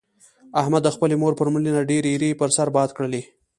[0.61, 3.21] احمد د خپلې مور پر مړینه ډېرې ایرې پر سر باد کړلې.